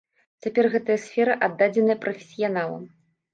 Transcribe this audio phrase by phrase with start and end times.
[0.45, 2.83] Цяпер гэтая сфера аддадзеная прафесіяналам.